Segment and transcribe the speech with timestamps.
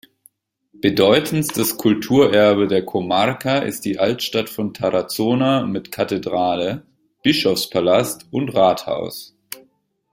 [0.73, 6.87] Bedeutendstes Kulturerbe der Comarca ist die Altstadt von Tarazona mit Kathedrale,
[7.21, 9.35] Bischofspalast und Rathaus.